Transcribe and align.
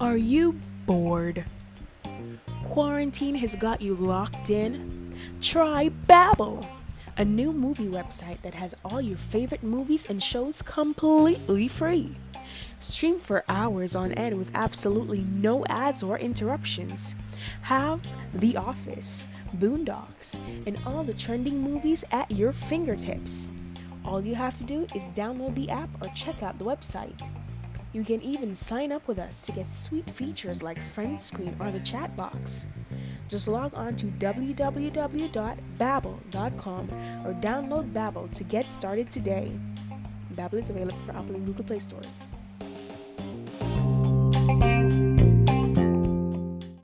Are 0.00 0.16
you 0.16 0.60
bored? 0.86 1.44
Quarantine 2.62 3.34
has 3.34 3.56
got 3.56 3.82
you 3.82 3.96
locked 3.96 4.48
in? 4.48 5.12
Try 5.40 5.90
Babbel, 6.06 6.64
a 7.16 7.24
new 7.24 7.52
movie 7.52 7.88
website 7.88 8.40
that 8.42 8.54
has 8.54 8.76
all 8.84 9.00
your 9.00 9.16
favorite 9.16 9.64
movies 9.64 10.08
and 10.08 10.22
shows 10.22 10.62
completely 10.62 11.66
free. 11.66 12.14
Stream 12.78 13.18
for 13.18 13.44
hours 13.48 13.96
on 13.96 14.12
end 14.12 14.38
with 14.38 14.52
absolutely 14.54 15.26
no 15.32 15.66
ads 15.66 16.04
or 16.04 16.16
interruptions. 16.16 17.16
Have 17.62 18.00
The 18.32 18.56
Office, 18.56 19.26
Boondocks, 19.56 20.38
and 20.64 20.78
all 20.86 21.02
the 21.02 21.12
trending 21.12 21.60
movies 21.60 22.04
at 22.12 22.30
your 22.30 22.52
fingertips. 22.52 23.48
All 24.04 24.24
you 24.24 24.36
have 24.36 24.54
to 24.58 24.64
do 24.64 24.86
is 24.94 25.10
download 25.10 25.56
the 25.56 25.70
app 25.70 25.90
or 26.00 26.08
check 26.14 26.44
out 26.44 26.60
the 26.60 26.64
website. 26.64 27.18
You 27.92 28.04
can 28.04 28.22
even 28.22 28.54
sign 28.54 28.92
up 28.92 29.08
with 29.08 29.18
us 29.18 29.46
to 29.46 29.52
get 29.52 29.72
sweet 29.72 30.08
features 30.10 30.62
like 30.62 30.80
friend 30.80 31.18
screen 31.18 31.56
or 31.58 31.70
the 31.70 31.80
chat 31.80 32.14
box. 32.16 32.66
Just 33.28 33.48
log 33.48 33.72
on 33.74 33.96
to 33.96 34.06
www.babbel.com 34.06 36.90
or 37.26 37.34
download 37.34 37.92
Babbel 37.92 38.32
to 38.34 38.44
get 38.44 38.70
started 38.70 39.10
today. 39.10 39.58
Babbel 40.34 40.62
is 40.62 40.70
available 40.70 40.98
for 41.06 41.12
Apple 41.12 41.34
and 41.34 41.46
Google 41.46 41.64
Play 41.64 41.78
stores. 41.78 42.30